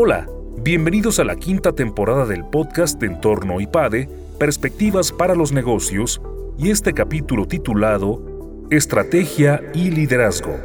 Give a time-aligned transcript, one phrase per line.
[0.00, 0.28] Hola,
[0.62, 4.08] bienvenidos a la quinta temporada del podcast de Entorno IPADE,
[4.38, 6.22] Perspectivas para los Negocios,
[6.56, 8.22] y este capítulo titulado
[8.70, 10.56] Estrategia y Liderazgo.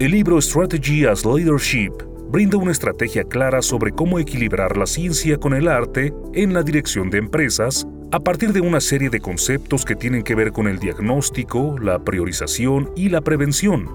[0.00, 1.92] El libro Strategy as Leadership
[2.32, 7.08] brinda una estrategia clara sobre cómo equilibrar la ciencia con el arte en la dirección
[7.08, 10.80] de empresas a partir de una serie de conceptos que tienen que ver con el
[10.80, 13.88] diagnóstico, la priorización y la prevención.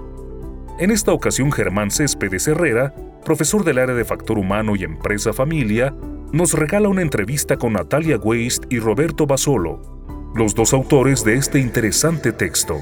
[0.78, 5.94] En esta ocasión Germán Céspedes Herrera, profesor del área de factor humano y empresa familia,
[6.32, 9.80] nos regala una entrevista con Natalia Weist y Roberto Basolo,
[10.34, 12.80] los dos autores de este interesante texto.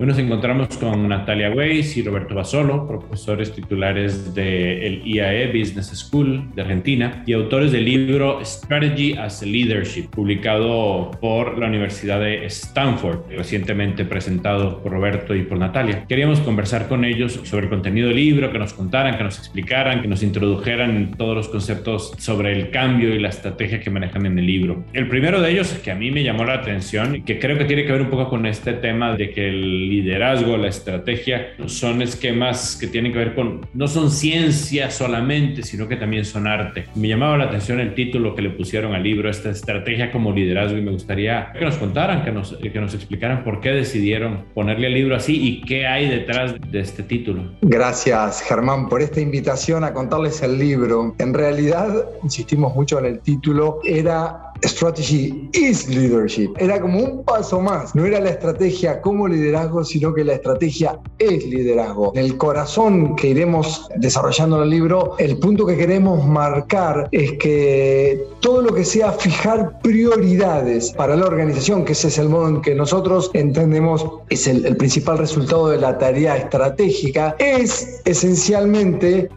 [0.00, 6.54] Hoy nos encontramos con Natalia Weiss y Roberto Basolo, profesores titulares del IAE Business School
[6.54, 13.22] de Argentina y autores del libro Strategy as Leadership, publicado por la Universidad de Stanford,
[13.30, 16.04] recientemente presentado por Roberto y por Natalia.
[16.08, 20.00] Queríamos conversar con ellos sobre el contenido del libro, que nos contaran, que nos explicaran,
[20.00, 24.38] que nos introdujeran todos los conceptos sobre el cambio y la estrategia que manejan en
[24.38, 24.84] el libro.
[24.92, 27.64] El primero de ellos, que a mí me llamó la atención y que creo que
[27.64, 32.02] tiene que ver un poco con este tema de que el liderazgo, la estrategia, son
[32.02, 36.86] esquemas que tienen que ver con, no son ciencia solamente, sino que también son arte.
[36.94, 40.78] Me llamaba la atención el título que le pusieron al libro, esta estrategia como liderazgo,
[40.78, 44.88] y me gustaría que nos contaran, que nos, que nos explicaran por qué decidieron ponerle
[44.88, 47.42] el libro así y qué hay detrás de este título.
[47.62, 51.14] Gracias, Germán, por esta invitación a contarles el libro.
[51.18, 56.50] En realidad, insistimos mucho en el título, era Strategy is leadership.
[56.58, 57.94] Era como un paso más.
[57.94, 62.12] No era la estrategia como liderazgo, sino que la estrategia es liderazgo.
[62.14, 67.32] En el corazón que iremos desarrollando en el libro, el punto que queremos marcar es
[67.38, 72.48] que todo lo que sea fijar prioridades para la organización, que ese es el modo
[72.48, 79.30] en que nosotros entendemos es el, el principal resultado de la tarea estratégica, es esencialmente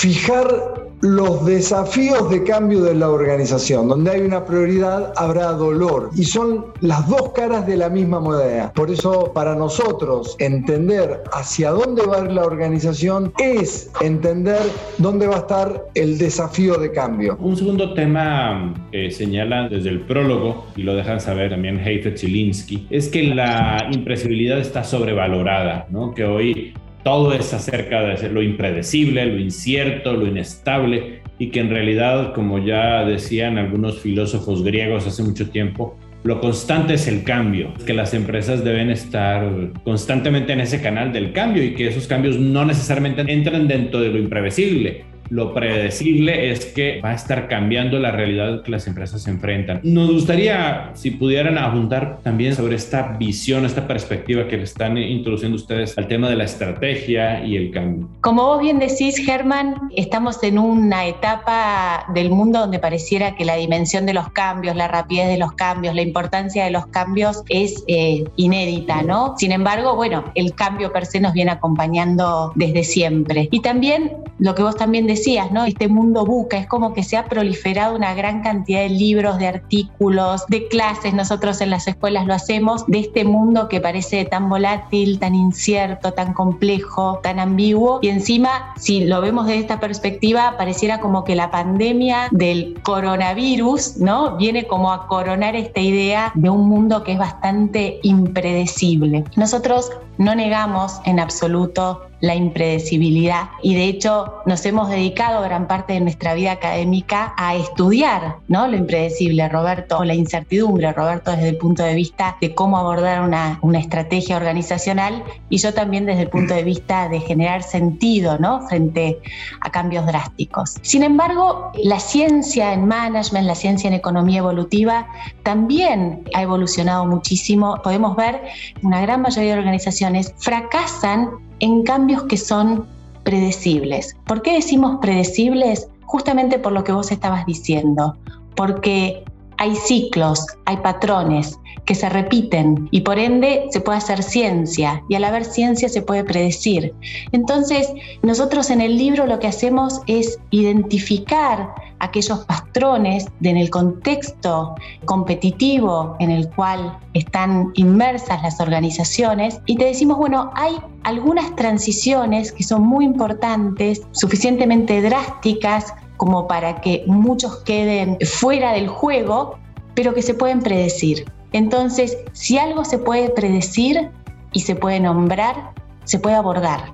[0.00, 3.88] fijar los desafíos de cambio de la organización.
[3.88, 8.72] Donde hay una prioridad habrá dolor y son las dos caras de la misma moneda.
[8.74, 14.60] Por eso para nosotros entender hacia dónde va la organización es entender
[14.98, 17.36] dónde va a estar el desafío de cambio.
[17.40, 22.86] Un segundo tema que señala desde el prólogo y lo dejan saber también Heifetz Zielinski
[22.90, 26.12] es que la impresibilidad está sobrevalorada, ¿no?
[26.14, 31.70] que hoy todo es acerca de lo impredecible, lo incierto, lo inestable y que en
[31.70, 37.72] realidad, como ya decían algunos filósofos griegos hace mucho tiempo, lo constante es el cambio,
[37.86, 39.48] que las empresas deben estar
[39.84, 44.08] constantemente en ese canal del cambio y que esos cambios no necesariamente entran dentro de
[44.08, 49.22] lo imprevisible, lo predecible es que va a estar cambiando la realidad que las empresas
[49.22, 49.80] se enfrentan.
[49.82, 55.56] Nos gustaría, si pudieran apuntar también sobre esta visión, esta perspectiva que le están introduciendo
[55.56, 58.08] ustedes al tema de la estrategia y el cambio.
[58.20, 63.56] Como vos bien decís, Germán, estamos en una etapa del mundo donde pareciera que la
[63.56, 67.84] dimensión de los cambios, la rapidez de los cambios, la importancia de los cambios es
[67.86, 69.34] eh, inédita, ¿no?
[69.36, 73.48] Sin embargo, bueno, el cambio per se nos viene acompañando desde siempre.
[73.50, 75.64] Y también lo que vos también decís, decías, ¿no?
[75.64, 79.48] Este mundo buca, es como que se ha proliferado una gran cantidad de libros, de
[79.48, 84.48] artículos, de clases, nosotros en las escuelas lo hacemos, de este mundo que parece tan
[84.48, 87.98] volátil, tan incierto, tan complejo, tan ambiguo.
[88.02, 93.98] Y encima, si lo vemos desde esta perspectiva, pareciera como que la pandemia del coronavirus,
[93.98, 94.36] ¿no?
[94.36, 99.24] Viene como a coronar esta idea de un mundo que es bastante impredecible.
[99.36, 105.92] Nosotros no negamos en absoluto la impredecibilidad y de hecho nos hemos dedicado gran parte
[105.92, 108.66] de nuestra vida académica a estudiar ¿no?
[108.66, 113.22] lo impredecible, Roberto, o la incertidumbre, Roberto, desde el punto de vista de cómo abordar
[113.22, 118.36] una, una estrategia organizacional y yo también desde el punto de vista de generar sentido
[118.38, 118.66] ¿no?
[118.66, 119.18] frente
[119.60, 120.74] a cambios drásticos.
[120.82, 125.06] Sin embargo, la ciencia en management, la ciencia en economía evolutiva
[125.44, 127.80] también ha evolucionado muchísimo.
[127.84, 128.42] Podemos ver
[128.82, 130.07] una gran mayoría de organizaciones
[130.38, 132.86] fracasan en cambios que son
[133.24, 134.16] predecibles.
[134.26, 135.88] ¿Por qué decimos predecibles?
[136.02, 138.16] Justamente por lo que vos estabas diciendo,
[138.54, 139.24] porque
[139.58, 145.14] hay ciclos, hay patrones que se repiten y por ende se puede hacer ciencia y
[145.14, 146.94] al haber ciencia se puede predecir.
[147.32, 147.88] Entonces,
[148.22, 154.74] nosotros en el libro lo que hacemos es identificar aquellos patrones en el contexto
[155.04, 162.52] competitivo en el cual están inmersas las organizaciones y te decimos, bueno, hay algunas transiciones
[162.52, 169.58] que son muy importantes, suficientemente drásticas como para que muchos queden fuera del juego,
[169.94, 171.24] pero que se pueden predecir.
[171.52, 174.10] Entonces, si algo se puede predecir
[174.52, 175.72] y se puede nombrar,
[176.04, 176.92] se puede abordar.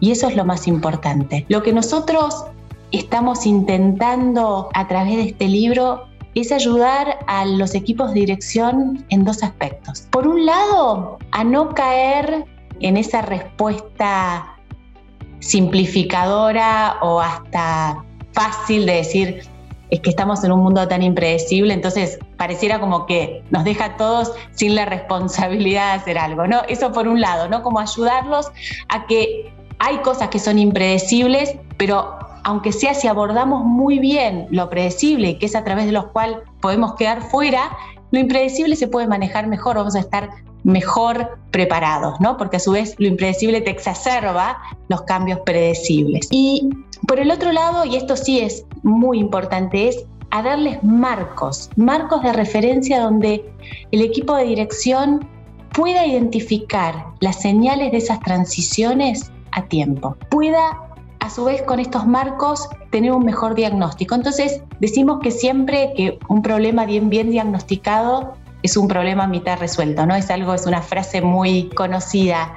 [0.00, 1.44] Y eso es lo más importante.
[1.48, 2.44] Lo que nosotros
[2.92, 6.04] estamos intentando a través de este libro
[6.34, 10.06] es ayudar a los equipos de dirección en dos aspectos.
[10.10, 12.46] Por un lado, a no caer
[12.80, 14.56] en esa respuesta
[15.40, 19.42] simplificadora o hasta fácil de decir,
[19.90, 23.96] es que estamos en un mundo tan impredecible, entonces pareciera como que nos deja a
[23.98, 26.62] todos sin la responsabilidad de hacer algo, ¿no?
[26.68, 27.62] Eso por un lado, ¿no?
[27.62, 28.50] Como ayudarlos
[28.88, 34.70] a que hay cosas que son impredecibles, pero aunque sea si abordamos muy bien lo
[34.70, 37.76] predecible, que es a través de lo cual podemos quedar fuera,
[38.12, 40.30] lo impredecible se puede manejar mejor, vamos a estar
[40.64, 42.36] mejor preparados, ¿no?
[42.36, 46.28] Porque a su vez lo impredecible te exacerba los cambios predecibles.
[46.30, 46.70] Y
[47.06, 50.04] por el otro lado, y esto sí es muy importante, es
[50.42, 53.44] darles marcos, marcos de referencia donde
[53.90, 55.28] el equipo de dirección
[55.72, 60.88] pueda identificar las señales de esas transiciones a tiempo, pueda
[61.20, 64.14] a su vez con estos marcos tener un mejor diagnóstico.
[64.14, 70.06] Entonces decimos que siempre que un problema bien, bien diagnosticado es un problema mitad resuelto,
[70.06, 70.14] ¿no?
[70.14, 72.54] Es algo, es una frase muy conocida.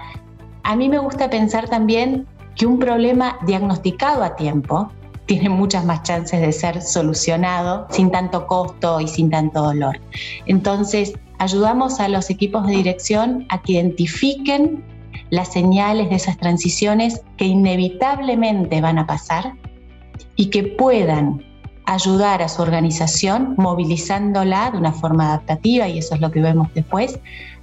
[0.63, 4.92] A mí me gusta pensar también que un problema diagnosticado a tiempo
[5.25, 10.00] tiene muchas más chances de ser solucionado sin tanto costo y sin tanto dolor.
[10.46, 14.84] Entonces, ayudamos a los equipos de dirección a que identifiquen
[15.31, 19.54] las señales de esas transiciones que inevitablemente van a pasar
[20.36, 21.44] y que puedan
[21.85, 26.67] ayudar a su organización movilizándola de una forma adaptativa, y eso es lo que vemos
[26.73, 27.19] después,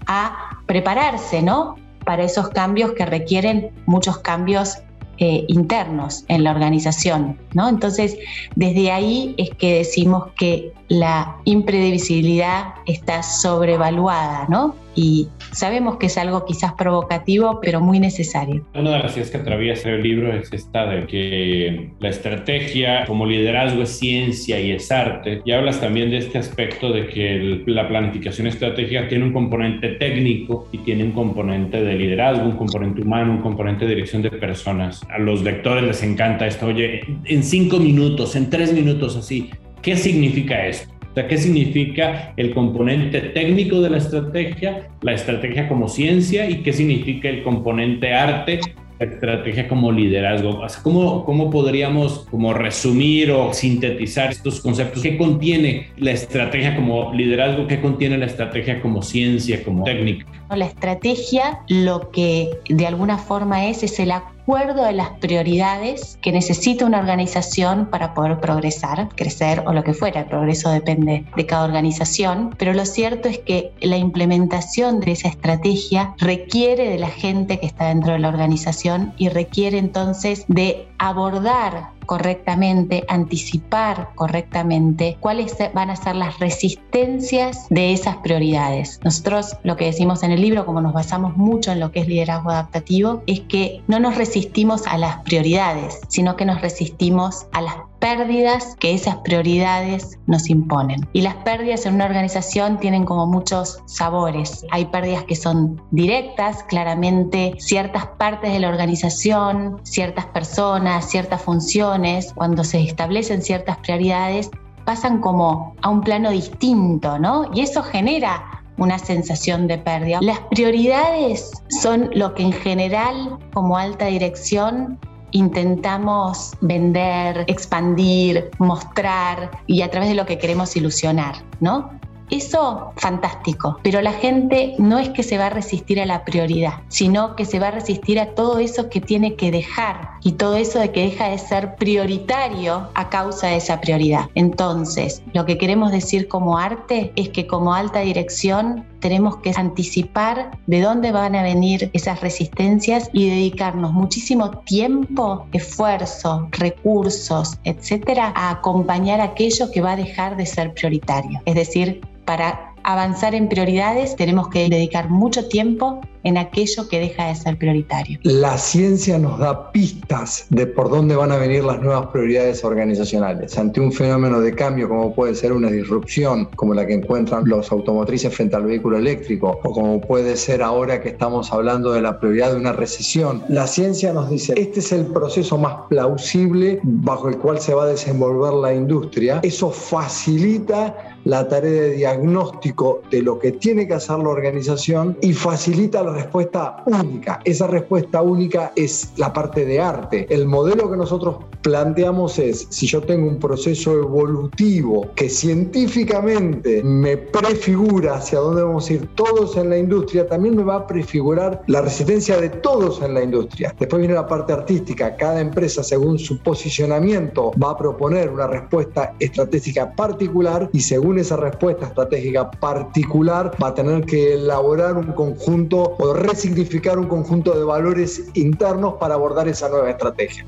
[0.07, 1.77] a prepararse ¿no?
[2.05, 4.79] para esos cambios que requieren muchos cambios
[5.19, 7.39] eh, internos en la organización.
[7.55, 7.69] ¿no?
[7.69, 8.17] Entonces,
[8.57, 14.75] desde ahí es que decimos que la imprevisibilidad está sobrevaluada, ¿no?
[14.95, 18.65] Y sabemos que es algo quizás provocativo, pero muy necesario.
[18.75, 23.27] Una de las ideas que atraviesa el libro es esta de que la estrategia como
[23.27, 25.43] liderazgo es ciencia y es arte.
[25.45, 30.69] Y hablas también de este aspecto de que la planificación estratégica tiene un componente técnico
[30.73, 35.03] y tiene un componente de liderazgo, un componente humano, un componente de dirección de personas.
[35.11, 39.51] A los lectores les encanta esto, oye, en cinco minutos, en tres minutos así,
[39.83, 40.92] ¿Qué significa esto?
[41.15, 47.29] ¿Qué significa el componente técnico de la estrategia, la estrategia como ciencia y qué significa
[47.29, 48.61] el componente arte
[49.05, 50.61] estrategia como liderazgo.
[50.83, 55.03] ¿cómo, ¿Cómo podríamos como resumir o sintetizar estos conceptos?
[55.03, 57.67] ¿Qué contiene la estrategia como liderazgo?
[57.67, 60.27] ¿Qué contiene la estrategia como ciencia, como técnica?
[60.51, 64.13] La estrategia lo que de alguna forma es es el
[64.43, 69.95] acuerdo de las prioridades que necesita una organización para poder progresar, crecer o lo que
[69.95, 70.23] fuera.
[70.23, 75.29] El progreso depende de cada organización, pero lo cierto es que la implementación de esa
[75.29, 80.89] estrategia requiere de la gente que está dentro de la organización y requiere entonces de
[81.09, 89.01] abordar correctamente, anticipar correctamente cuáles van a ser las resistencias de esas prioridades.
[89.03, 92.09] Nosotros lo que decimos en el libro, como nos basamos mucho en lo que es
[92.09, 97.63] liderazgo adaptativo, es que no nos resistimos a las prioridades, sino que nos resistimos a
[97.63, 101.09] las pérdidas que esas prioridades nos imponen.
[101.13, 104.67] Y las pérdidas en una organización tienen como muchos sabores.
[104.73, 112.33] Hay pérdidas que son directas, claramente ciertas partes de la organización, ciertas personas, ciertas funciones,
[112.35, 114.51] cuando se establecen ciertas prioridades,
[114.85, 117.49] pasan como a un plano distinto, ¿no?
[117.55, 120.19] Y eso genera una sensación de pérdida.
[120.23, 124.99] Las prioridades son lo que en general como alta dirección
[125.33, 131.91] intentamos vender, expandir, mostrar y a través de lo que queremos ilusionar, ¿no?
[132.31, 136.81] Eso, fantástico, pero la gente no es que se va a resistir a la prioridad,
[136.89, 140.57] sino que se va a resistir a todo eso que tiene que dejar y todo
[140.57, 144.27] eso de que deja de ser prioritario a causa de esa prioridad.
[144.35, 150.59] Entonces, lo que queremos decir como arte es que como alta dirección tenemos que anticipar
[150.67, 158.51] de dónde van a venir esas resistencias y dedicarnos muchísimo tiempo, esfuerzo, recursos, etcétera, a
[158.51, 161.41] acompañar aquello que va a dejar de ser prioritario.
[161.45, 167.27] Es decir, para avanzar en prioridades tenemos que dedicar mucho tiempo en aquello que deja
[167.27, 168.19] de ser prioritario.
[168.23, 173.59] La ciencia nos da pistas de por dónde van a venir las nuevas prioridades organizacionales.
[173.59, 177.73] Ante un fenómeno de cambio como puede ser una disrupción, como la que encuentran los
[177.73, 182.19] automotrices frente al vehículo eléctrico, o como puede ser ahora que estamos hablando de la
[182.19, 187.29] prioridad de una recesión, la ciencia nos dice, este es el proceso más plausible bajo
[187.29, 189.41] el cual se va a desenvolver la industria.
[189.43, 195.33] Eso facilita la tarea de diagnóstico de lo que tiene que hacer la organización y
[195.33, 197.41] facilita la respuesta única.
[197.45, 200.27] Esa respuesta única es la parte de arte.
[200.29, 207.17] El modelo que nosotros planteamos es, si yo tengo un proceso evolutivo que científicamente me
[207.17, 211.63] prefigura hacia dónde vamos a ir todos en la industria, también me va a prefigurar
[211.69, 213.75] la resistencia de todos en la industria.
[213.79, 215.17] Después viene la parte artística.
[215.17, 221.37] Cada empresa, según su posicionamiento, va a proponer una respuesta estratégica particular y según esa
[221.37, 227.65] respuesta estratégica particular va a tener que elaborar un conjunto o resignificar un conjunto de
[227.65, 230.45] valores internos para abordar esa nueva estrategia.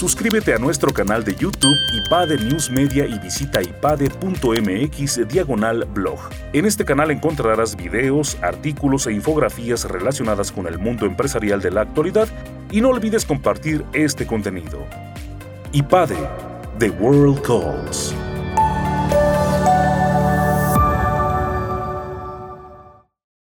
[0.00, 6.18] Suscríbete a nuestro canal de YouTube IPADE News Media y visita ipade.mx diagonal blog.
[6.54, 11.82] En este canal encontrarás videos, artículos e infografías relacionadas con el mundo empresarial de la
[11.82, 12.28] actualidad
[12.72, 14.84] y no olvides compartir este contenido.
[15.72, 16.16] IPADE,
[16.78, 18.14] The World Calls.